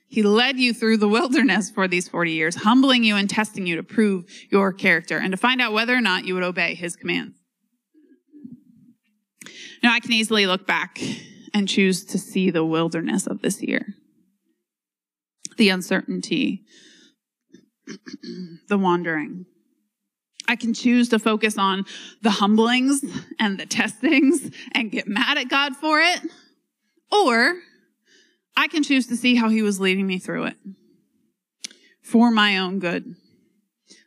[0.07, 3.75] He led you through the wilderness for these 40 years, humbling you and testing you
[3.75, 6.95] to prove your character and to find out whether or not you would obey his
[6.95, 7.42] commands.
[9.83, 10.99] Now, I can easily look back
[11.53, 13.93] and choose to see the wilderness of this year,
[15.57, 16.63] the uncertainty,
[18.69, 19.45] the wandering.
[20.47, 21.85] I can choose to focus on
[22.21, 23.03] the humblings
[23.39, 26.21] and the testings and get mad at God for it.
[27.11, 27.55] Or
[28.55, 30.57] I can choose to see how he was leading me through it
[32.01, 33.15] for my own good.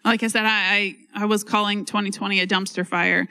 [0.04, 3.28] Like I said, I, I, I was calling 2020 a dumpster fire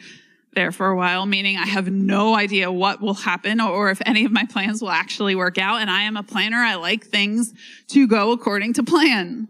[0.55, 4.25] there for a while, meaning I have no idea what will happen or if any
[4.25, 5.81] of my plans will actually work out.
[5.81, 6.57] And I am a planner.
[6.57, 7.53] I like things
[7.89, 9.49] to go according to plan.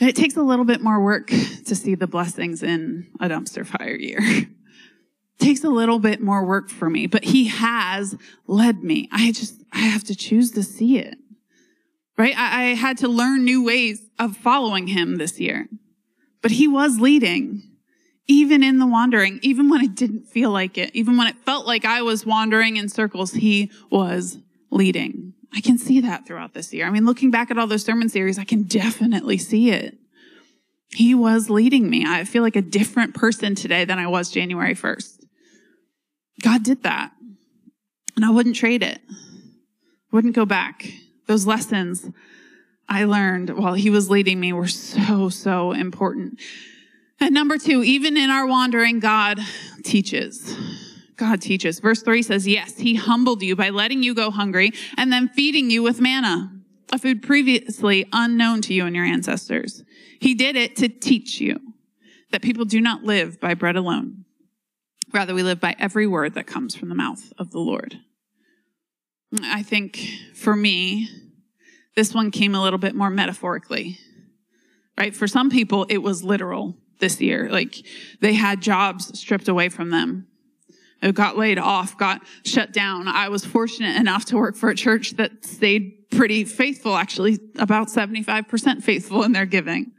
[0.00, 3.96] It takes a little bit more work to see the blessings in a dumpster fire
[3.96, 4.20] year.
[5.38, 9.08] takes a little bit more work for me, but he has led me.
[9.12, 11.16] I just, I have to choose to see it.
[12.16, 12.36] Right?
[12.36, 15.68] I, I had to learn new ways of following him this year,
[16.42, 17.67] but he was leading
[18.28, 21.66] even in the wandering, even when it didn't feel like it, even when it felt
[21.66, 24.38] like I was wandering in circles, he was
[24.70, 25.32] leading.
[25.54, 26.86] I can see that throughout this year.
[26.86, 29.96] I mean, looking back at all those sermon series, I can definitely see it.
[30.90, 32.04] He was leading me.
[32.06, 35.24] I feel like a different person today than I was January 1st.
[36.42, 37.12] God did that.
[38.14, 39.00] And I wouldn't trade it.
[40.12, 40.86] Wouldn't go back.
[41.26, 42.10] Those lessons
[42.88, 46.40] I learned while he was leading me were so, so important.
[47.20, 49.40] And number two, even in our wandering, God
[49.82, 50.56] teaches.
[51.16, 51.80] God teaches.
[51.80, 55.68] Verse three says, yes, he humbled you by letting you go hungry and then feeding
[55.68, 56.52] you with manna,
[56.92, 59.82] a food previously unknown to you and your ancestors.
[60.20, 61.58] He did it to teach you
[62.30, 64.24] that people do not live by bread alone.
[65.12, 67.96] Rather, we live by every word that comes from the mouth of the Lord.
[69.42, 69.98] I think
[70.34, 71.08] for me,
[71.96, 73.98] this one came a little bit more metaphorically,
[74.96, 75.16] right?
[75.16, 77.48] For some people, it was literal this year.
[77.50, 77.84] Like
[78.20, 80.28] they had jobs stripped away from them
[81.12, 83.06] got laid off, got shut down.
[83.08, 87.88] I was fortunate enough to work for a church that stayed pretty faithful, actually about
[87.88, 89.92] 75% faithful in their giving.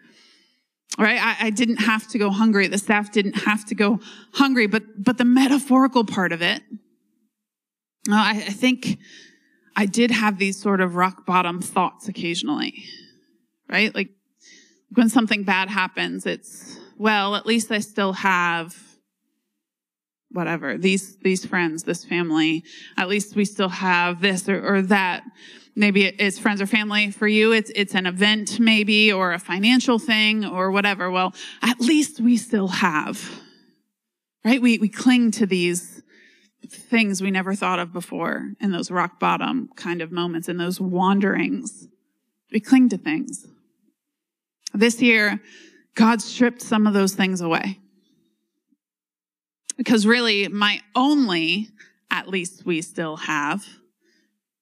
[0.98, 1.22] Right?
[1.22, 2.68] I, I, didn't have to go hungry.
[2.68, 4.00] The staff didn't have to go
[4.34, 6.62] hungry, but, but the metaphorical part of it,
[8.10, 8.98] I, I think
[9.78, 12.84] I did have these sort of rock bottom thoughts occasionally,
[13.70, 13.94] right?
[13.94, 14.10] Like
[14.94, 18.78] when something bad happens, it's, well, at least I still have
[20.32, 22.64] whatever these these friends this family.
[22.98, 25.24] At least we still have this or, or that.
[25.76, 27.10] Maybe it's friends or family.
[27.10, 31.10] For you it's it's an event maybe or a financial thing or whatever.
[31.10, 31.34] Well
[31.64, 33.42] at least we still have
[34.46, 34.62] right?
[34.62, 36.02] We we cling to these
[36.68, 40.80] things we never thought of before in those rock bottom kind of moments in those
[40.80, 41.88] wanderings.
[42.52, 43.48] We cling to things.
[44.74, 45.42] This year
[46.00, 47.78] god stripped some of those things away
[49.80, 51.70] because really, my only,
[52.12, 53.66] at least we still have,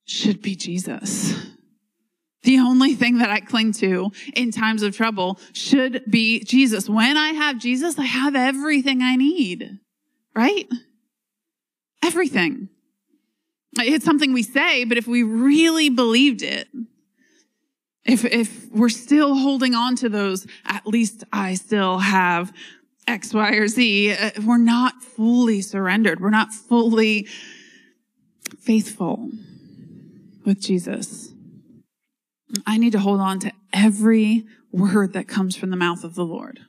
[0.06, 1.34] should be Jesus.
[2.44, 6.88] The only thing that I cling to in times of trouble should be Jesus.
[6.88, 9.80] When I have Jesus, I have everything I need,
[10.36, 10.70] right?
[12.04, 12.70] Everything.
[13.80, 16.68] It's something we say, but if we really believed it,
[18.08, 22.54] if, if we're still holding on to those, at least I still have
[23.06, 26.20] X, Y, or Z, uh, we're not fully surrendered.
[26.20, 27.28] We're not fully
[28.60, 29.30] faithful
[30.46, 31.34] with Jesus.
[32.66, 36.26] I need to hold on to every word that comes from the mouth of the
[36.26, 36.62] Lord.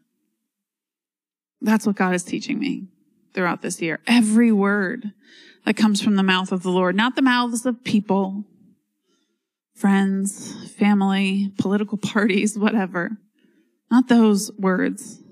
[1.61, 2.88] That's what God is teaching me
[3.35, 4.01] throughout this year.
[4.07, 5.12] Every word
[5.64, 8.44] that comes from the mouth of the Lord, not the mouths of people,
[9.78, 13.16] friends, family, political parties, whatever.
[13.90, 15.22] Not those words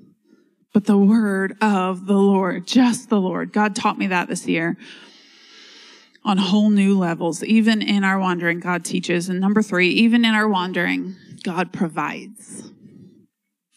[0.77, 3.51] but the word of the Lord, just the Lord.
[3.51, 4.77] God taught me that this year
[6.23, 7.43] on whole new levels.
[7.43, 9.31] Even in our wandering, God teaches.
[9.31, 12.71] And number three, even in our wandering, God provides.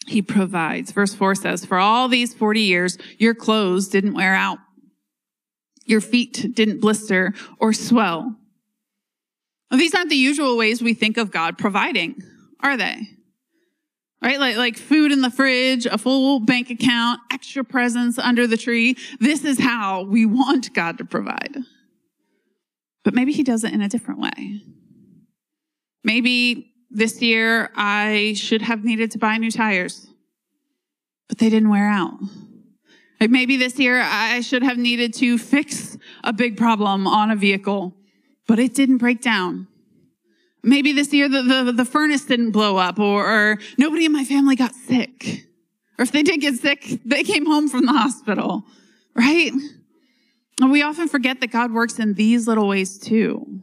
[0.08, 0.92] He provides.
[0.92, 4.58] Verse four says, for all these 40 years, your clothes didn't wear out.
[5.86, 8.36] Your feet didn't blister or swell.
[9.70, 12.22] These aren't the usual ways we think of God providing,
[12.60, 13.08] are they?
[14.22, 14.38] right?
[14.38, 18.96] Like, like food in the fridge, a full bank account, extra presents under the tree.
[19.18, 21.56] This is how we want God to provide.
[23.02, 24.62] But maybe he does it in a different way.
[26.04, 30.06] Maybe this year I should have needed to buy new tires,
[31.28, 32.14] but they didn't wear out.
[33.20, 37.94] Maybe this year I should have needed to fix a big problem on a vehicle,
[38.50, 39.68] but it didn't break down.
[40.64, 44.24] Maybe this year the, the, the furnace didn't blow up or, or nobody in my
[44.24, 45.46] family got sick.
[45.96, 48.64] Or if they did get sick, they came home from the hospital,
[49.14, 49.52] right?
[50.60, 53.60] And we often forget that God works in these little ways too.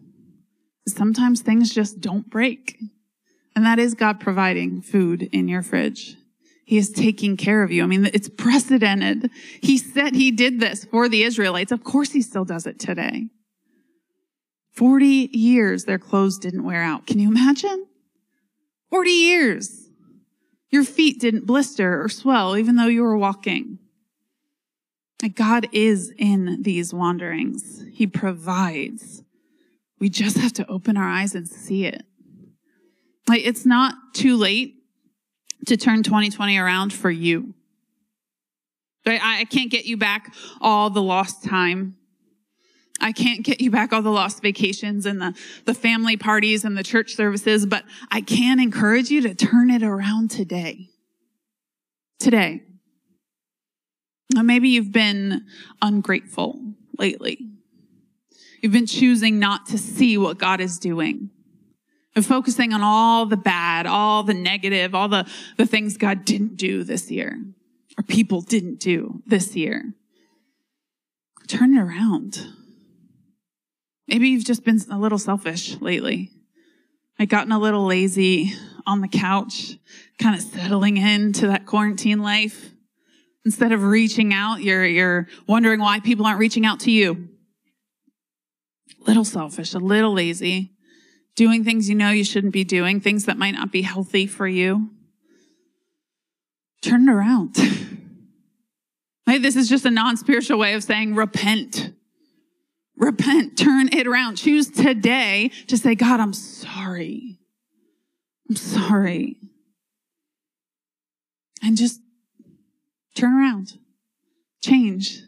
[0.88, 2.78] Sometimes things just don't break.
[3.58, 6.16] And that is God providing food in your fridge.
[6.64, 7.84] He is taking care of you.
[7.84, 9.32] I mean, it's precedented.
[9.62, 11.74] He said he did this for the Israelites.
[11.74, 13.28] Of course he still does it today.
[14.78, 17.08] 40 years their clothes didn't wear out.
[17.08, 17.88] Can you imagine?
[18.92, 19.90] 40 years.
[20.70, 23.80] Your feet didn't blister or swell even though you were walking.
[25.34, 27.84] God is in these wanderings.
[27.92, 29.24] He provides.
[30.00, 32.04] We just have to open our eyes and see it.
[33.28, 34.76] Like it's not too late
[35.66, 37.56] to turn 2020 around for you.
[39.08, 41.96] I can't get you back all the lost time.
[43.08, 46.78] I can't get you back all the lost vacations and the, the family parties and
[46.78, 50.90] the church services, but I can encourage you to turn it around today.
[52.20, 52.64] Today.
[54.36, 55.46] Or maybe you've been
[55.82, 56.60] ungrateful
[57.00, 57.48] lately.
[58.62, 61.30] You've been choosing not to see what God is doing
[62.14, 66.58] and focusing on all the bad, all the negative, all the, the things God didn't
[66.58, 67.40] do this year
[67.98, 69.94] or people didn't do this year.
[71.48, 72.57] Turn it around.
[74.08, 76.32] Maybe you've just been a little selfish lately.
[77.20, 78.54] I've gotten a little lazy
[78.86, 79.78] on the couch,
[80.20, 82.72] kind of settling into that quarantine life.
[83.44, 87.30] Instead of reaching out, you're, you're wondering why people aren't reaching out to you.
[89.02, 90.78] A Little selfish, a little lazy
[91.38, 94.48] doing things you know you shouldn't be doing, things that might not be healthy for
[94.48, 94.90] you.
[96.82, 97.56] Turn it around.
[99.28, 99.42] right?
[99.42, 101.94] This is just a non spiritual way of saying repent.
[102.98, 104.38] Repent, turn it around.
[104.38, 107.40] Choose today to say, God, I'm sorry.
[108.50, 109.38] I'm sorry.
[111.62, 112.02] And just
[113.16, 113.78] turn around,
[114.62, 115.22] change.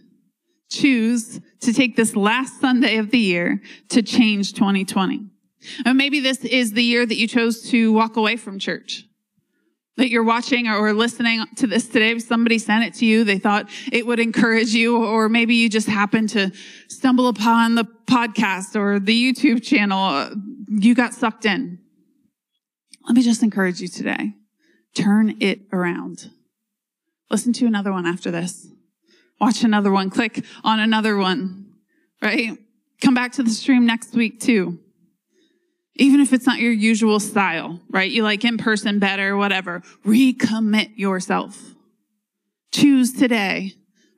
[0.72, 5.28] Choose to take this last Sunday of the year to change 2020.
[5.86, 9.06] And maybe this is the year that you chose to walk away from church.
[10.00, 12.12] That you're watching or listening to this today.
[12.12, 13.26] If Somebody sent it to you.
[13.26, 16.54] They thought it would encourage you, or maybe you just happened to
[16.88, 20.02] stumble upon the podcast or the YouTube channel.
[20.02, 20.36] Uh,
[20.70, 21.80] you got sucked in.
[23.08, 24.36] Let me just encourage you today.
[24.96, 26.32] Turn it around.
[27.30, 28.68] Listen to another one after this.
[29.42, 30.10] Watch another one.
[30.10, 31.74] Click on another one,
[32.22, 32.58] right?
[33.02, 34.80] Come back to the stream next week too
[36.00, 38.10] even if it's not your usual style, right?
[38.10, 39.84] You like in person better, whatever.
[40.06, 41.76] Recommit yourself.
[42.72, 43.74] Choose today.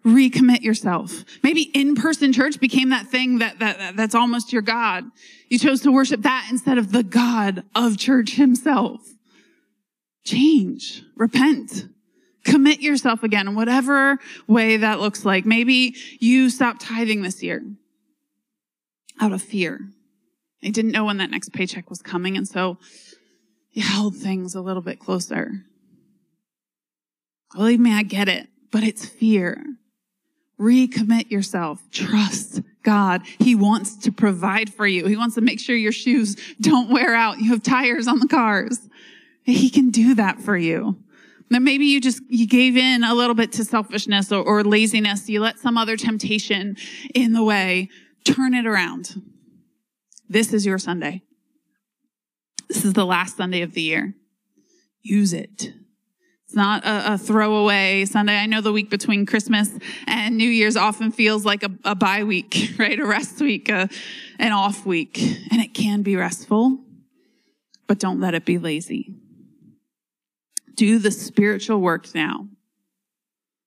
[0.05, 1.23] Recommit yourself.
[1.43, 5.05] Maybe in-person church became that thing that, that, that's almost your God.
[5.49, 9.01] You chose to worship that instead of the God of church himself.
[10.23, 11.03] Change.
[11.15, 11.87] Repent.
[12.45, 15.45] Commit yourself again in whatever way that looks like.
[15.45, 17.63] Maybe you stopped tithing this year
[19.19, 19.91] out of fear
[20.63, 22.77] I didn't know when that next paycheck was coming, and so
[23.69, 25.65] he held things a little bit closer.
[27.55, 29.65] Believe me, I get it, but it's fear.
[30.59, 31.81] Recommit yourself.
[31.91, 33.23] Trust God.
[33.39, 35.07] He wants to provide for you.
[35.07, 37.39] He wants to make sure your shoes don't wear out.
[37.39, 38.79] You have tires on the cars.
[39.43, 40.97] He can do that for you.
[41.49, 45.27] Then maybe you just, you gave in a little bit to selfishness or, or laziness.
[45.27, 46.77] You let some other temptation
[47.13, 47.89] in the way.
[48.23, 49.21] Turn it around.
[50.31, 51.23] This is your Sunday.
[52.69, 54.13] This is the last Sunday of the year.
[55.01, 55.73] Use it.
[56.45, 58.37] It's not a, a, throwaway Sunday.
[58.37, 59.69] I know the week between Christmas
[60.07, 62.97] and New Year's often feels like a, a bye week, right?
[62.97, 63.89] A rest week, a,
[64.39, 65.19] an off week.
[65.51, 66.79] And it can be restful,
[67.87, 69.13] but don't let it be lazy.
[70.75, 72.47] Do the spiritual work now.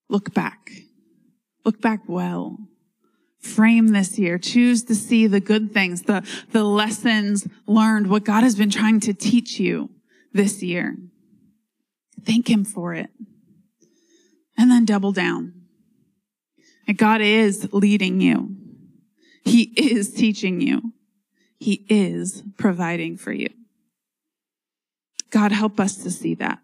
[0.09, 0.71] Look back.
[1.63, 2.57] Look back well
[3.45, 4.37] frame this year.
[4.37, 8.99] Choose to see the good things, the, the lessons learned, what God has been trying
[9.01, 9.89] to teach you
[10.33, 10.97] this year.
[12.23, 13.09] Thank Him for it.
[14.57, 15.53] And then double down.
[16.87, 18.55] And God is leading you.
[19.43, 20.93] He is teaching you.
[21.57, 23.49] He is providing for you.
[25.29, 26.59] God, help us to see that.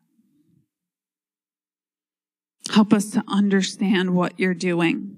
[2.72, 5.18] Help us to understand what you're doing.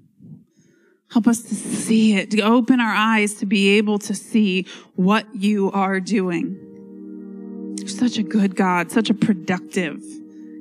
[1.14, 5.24] Help us to see it, to open our eyes to be able to see what
[5.32, 7.76] you are doing.
[7.78, 10.02] You're such a good God, such a productive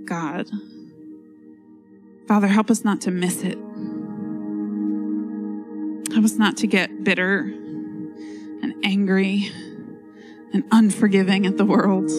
[0.05, 0.47] God.
[2.27, 3.57] Father, help us not to miss it.
[6.13, 9.49] Help us not to get bitter and angry
[10.53, 12.11] and unforgiving at the world.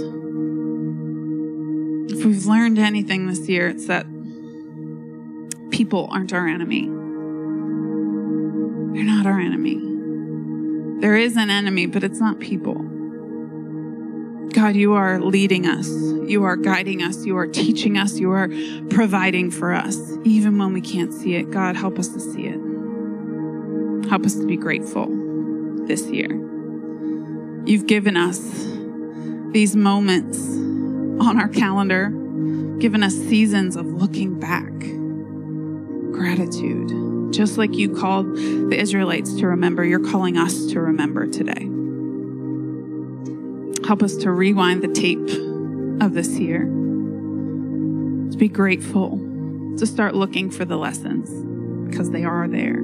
[2.10, 4.06] If we've learned anything this year, it's that
[5.70, 7.03] people aren't our enemy
[8.94, 9.80] They're not our enemy.
[11.00, 12.74] There is an enemy, but it's not people.
[14.52, 15.88] God, you are leading us.
[15.88, 17.26] You are guiding us.
[17.26, 18.20] You are teaching us.
[18.20, 18.48] You are
[18.90, 21.50] providing for us, even when we can't see it.
[21.50, 22.60] God, help us to see it.
[24.08, 25.08] Help us to be grateful
[25.86, 26.30] this year.
[27.66, 28.38] You've given us
[29.50, 32.10] these moments on our calendar,
[32.78, 34.72] given us seasons of looking back,
[36.14, 37.32] gratitude.
[37.32, 41.68] Just like you called the Israelites to remember, you're calling us to remember today.
[43.86, 45.28] Help us to rewind the tape
[46.00, 49.18] of this year, to be grateful,
[49.76, 51.28] to start looking for the lessons
[51.90, 52.80] because they are there.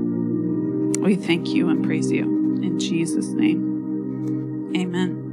[1.01, 2.25] We thank you and praise you
[2.63, 4.73] in Jesus' name.
[4.77, 5.29] Amen.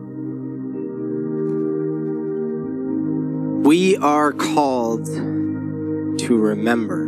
[3.64, 7.07] We are called to remember,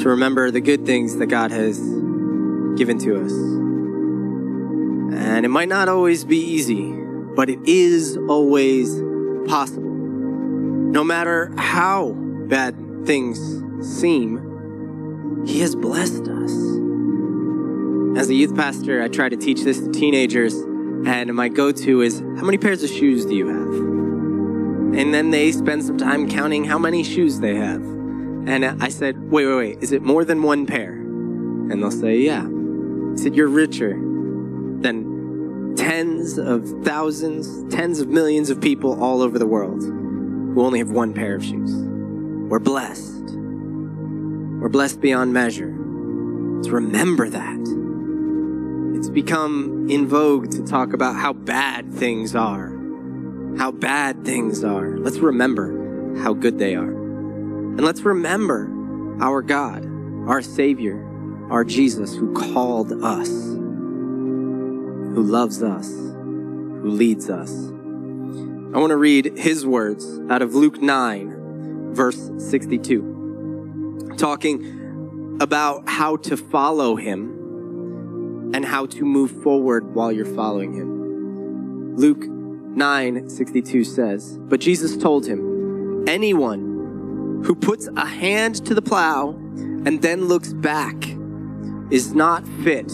[0.00, 1.78] to remember the good things that God has
[2.76, 3.32] given to us.
[5.12, 6.90] And it might not always be easy,
[7.36, 8.94] but it is always
[9.46, 9.90] possible.
[9.90, 12.12] No matter how
[12.48, 12.74] bad
[13.04, 13.38] things
[13.86, 16.52] seem, He has blessed us.
[18.18, 22.00] As a youth pastor, I try to teach this to teenagers, and my go to
[22.00, 23.74] is how many pairs of shoes do you have?
[24.98, 27.99] And then they spend some time counting how many shoes they have.
[28.46, 30.92] And I said, wait, wait, wait, is it more than one pair?
[30.92, 32.42] And they'll say, yeah.
[32.42, 39.38] I said, you're richer than tens of thousands, tens of millions of people all over
[39.38, 41.72] the world who only have one pair of shoes.
[41.74, 43.30] We're blessed.
[44.60, 45.70] We're blessed beyond measure.
[45.70, 47.60] To remember that.
[48.96, 52.80] It's become in vogue to talk about how bad things are
[53.58, 54.96] how bad things are.
[54.98, 56.99] Let's remember how good they are.
[57.76, 58.70] And let's remember
[59.20, 59.84] our God,
[60.28, 61.06] our Savior,
[61.50, 67.50] our Jesus who called us, who loves us, who leads us.
[68.72, 76.16] I want to read his words out of Luke 9, verse 62, talking about how
[76.16, 81.96] to follow him and how to move forward while you're following him.
[81.96, 86.69] Luke 9:62 says, "But Jesus told him, anyone
[87.44, 89.30] who puts a hand to the plow
[89.86, 90.94] and then looks back
[91.90, 92.90] is not fit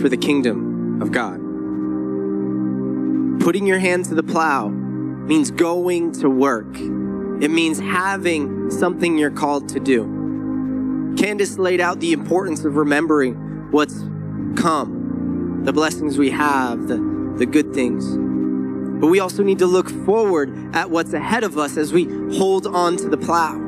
[0.00, 1.40] for the kingdom of God."
[3.40, 6.76] Putting your hand to the plow means going to work.
[7.42, 11.14] It means having something you're called to do.
[11.18, 13.34] Candace laid out the importance of remembering
[13.70, 13.98] what's
[14.56, 16.96] come, the blessings we have, the,
[17.36, 18.16] the good things.
[19.00, 22.04] But we also need to look forward at what's ahead of us as we
[22.36, 23.63] hold on to the plow.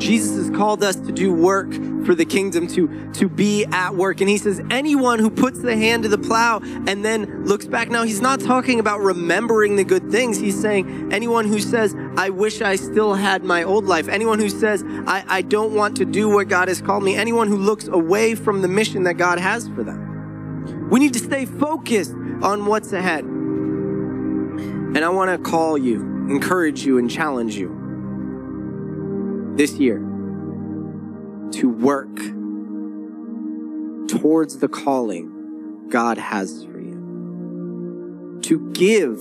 [0.00, 1.72] Jesus has called us to do work
[2.04, 4.20] for the kingdom, to, to be at work.
[4.20, 7.90] And he says, anyone who puts the hand to the plow and then looks back.
[7.90, 10.38] Now, he's not talking about remembering the good things.
[10.38, 14.08] He's saying, anyone who says, I wish I still had my old life.
[14.08, 17.16] Anyone who says, I, I don't want to do what God has called me.
[17.16, 20.88] Anyone who looks away from the mission that God has for them.
[20.90, 23.24] We need to stay focused on what's ahead.
[23.24, 27.79] And I want to call you, encourage you, and challenge you
[29.60, 29.98] this year
[31.50, 32.16] to work
[34.08, 38.40] towards the calling God has for you.
[38.44, 39.20] To give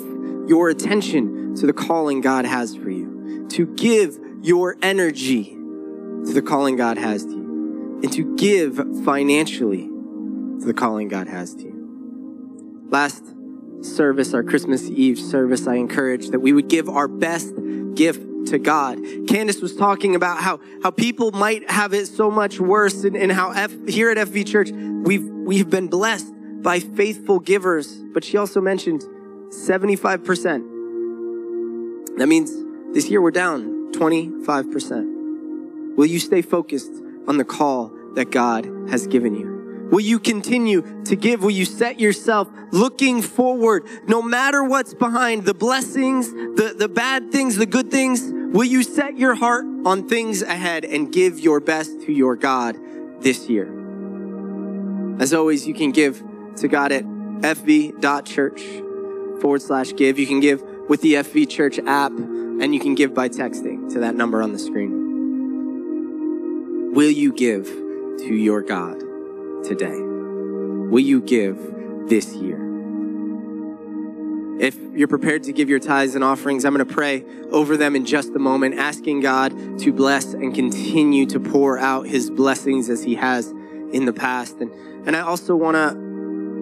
[0.50, 3.48] your attention to the calling God has for you.
[3.50, 8.00] To give your energy to the calling God has to you.
[8.02, 12.88] And to give financially to the calling God has to you.
[12.88, 13.26] Last
[13.82, 17.54] service, our Christmas Eve service, I encourage that we would give our best
[17.94, 19.00] gift to God.
[19.28, 23.32] Candace was talking about how, how people might have it so much worse and, and
[23.32, 27.96] how F, here at FV Church, we've, we've been blessed by faithful givers.
[27.96, 29.02] But she also mentioned
[29.50, 32.18] 75%.
[32.18, 32.52] That means
[32.94, 35.96] this year we're down 25%.
[35.96, 36.92] Will you stay focused
[37.28, 39.59] on the call that God has given you?
[39.90, 41.42] Will you continue to give?
[41.42, 47.32] Will you set yourself looking forward no matter what's behind the blessings, the, the bad
[47.32, 48.22] things, the good things?
[48.32, 52.78] Will you set your heart on things ahead and give your best to your God
[53.22, 53.68] this year?
[55.20, 56.24] As always, you can give
[56.58, 58.62] to God at fv.church
[59.42, 60.20] forward slash give.
[60.20, 64.00] You can give with the FV Church app and you can give by texting to
[64.02, 65.00] that number on the screen.
[66.94, 69.09] Will you give to your God?
[69.64, 70.00] Today?
[70.00, 71.58] Will you give
[72.08, 72.66] this year?
[74.60, 77.96] If you're prepared to give your tithes and offerings, I'm going to pray over them
[77.96, 82.90] in just a moment, asking God to bless and continue to pour out his blessings
[82.90, 83.48] as he has
[83.94, 84.58] in the past.
[84.60, 84.72] And,
[85.08, 86.10] and I also want to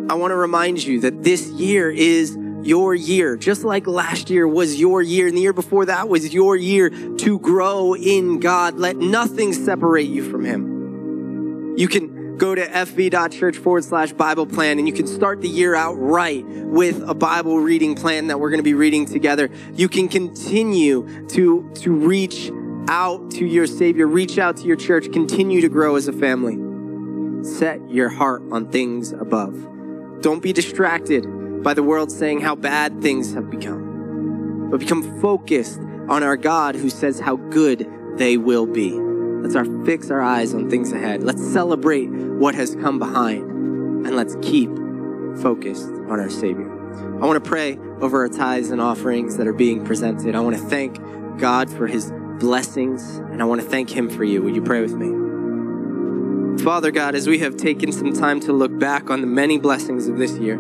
[0.10, 4.48] I want to remind you that this year is your year, just like last year
[4.48, 8.78] was your year, and the year before that was your year to grow in God.
[8.78, 11.76] Let nothing separate you from Him.
[11.78, 15.76] You can go to fv.church forward slash Bible plan and you can start the year
[15.76, 19.50] out right with a Bible reading plan that we're going to be reading together.
[19.74, 22.52] You can continue to, to reach
[22.90, 26.64] out to your Savior, reach out to your church, continue to grow as a family.
[27.44, 29.54] Set your heart on things above.
[30.22, 35.80] Don't be distracted by the world saying how bad things have become, but become focused
[36.08, 39.07] on our God who says how good they will be.
[39.42, 41.24] Let's our fix our eyes on things ahead.
[41.24, 43.44] Let's celebrate what has come behind
[44.06, 44.70] and let's keep
[45.42, 46.72] focused on our Savior.
[47.22, 50.36] I want to pray over our tithes and offerings that are being presented.
[50.36, 50.98] I want to thank
[51.38, 54.42] God for his blessings and I want to thank him for you.
[54.42, 55.28] Would you pray with me?
[56.64, 60.08] Father God, as we have taken some time to look back on the many blessings
[60.08, 60.58] of this year,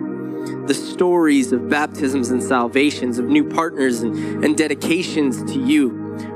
[0.67, 5.89] the stories of baptisms and salvations, of new partners and, and dedications to you,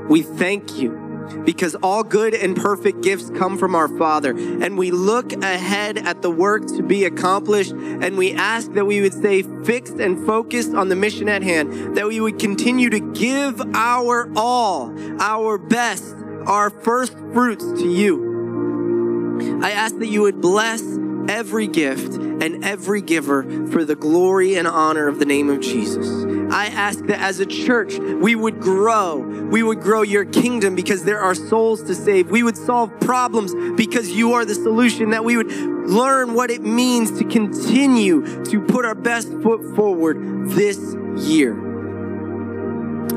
[0.08, 1.01] we thank you
[1.44, 4.30] because all good and perfect gifts come from our Father.
[4.30, 9.00] And we look ahead at the work to be accomplished, and we ask that we
[9.00, 13.00] would stay fixed and focused on the mission at hand, that we would continue to
[13.00, 16.14] give our all, our best,
[16.46, 19.60] our first fruits to you.
[19.62, 20.82] I ask that you would bless
[21.28, 26.06] every gift and every giver for the glory and honor of the name of Jesus.
[26.52, 29.18] I ask that as a church, we would grow.
[29.18, 32.30] We would grow your kingdom because there are souls to save.
[32.30, 35.10] We would solve problems because you are the solution.
[35.10, 35.50] That we would
[35.88, 40.78] learn what it means to continue to put our best foot forward this
[41.16, 41.54] year.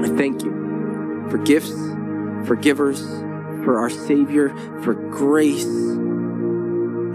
[0.03, 1.73] I thank you for gifts,
[2.47, 3.01] for givers,
[3.63, 4.49] for our Savior,
[4.83, 5.65] for grace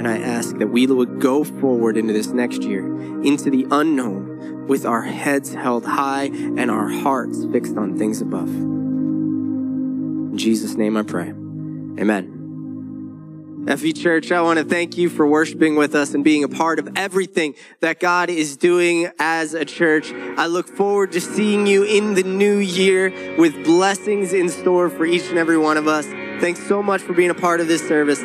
[0.00, 2.86] and I ask that we would go forward into this next year,
[3.22, 8.48] into the unknown, with our heads held high and our hearts fixed on things above.
[8.48, 11.28] In Jesus' name I pray.
[11.28, 13.66] Amen.
[13.66, 16.78] FV Church, I want to thank you for worshiping with us and being a part
[16.78, 20.14] of everything that God is doing as a church.
[20.14, 25.04] I look forward to seeing you in the new year with blessings in store for
[25.04, 26.06] each and every one of us.
[26.40, 28.24] Thanks so much for being a part of this service,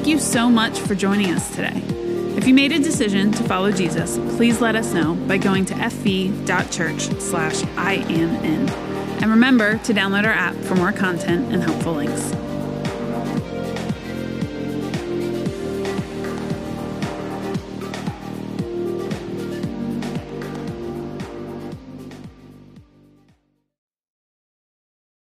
[0.00, 1.82] Thank you so much for joining us today.
[2.34, 5.74] If you made a decision to follow Jesus, please let us know by going to
[5.74, 8.70] fv.church slash I am in.
[9.20, 12.32] And remember to download our app for more content and helpful links.